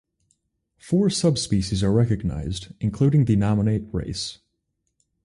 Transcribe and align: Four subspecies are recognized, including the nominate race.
Four 0.79 1.11
subspecies 1.11 1.83
are 1.83 1.91
recognized, 1.93 2.73
including 2.79 3.25
the 3.25 3.35
nominate 3.35 3.83
race. 3.91 4.39